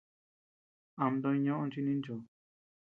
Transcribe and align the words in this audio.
Ama 1.01 1.17
too 1.21 1.33
ñoʼö 1.45 1.65
chi 1.71 1.79
ninchoo. 1.83 2.21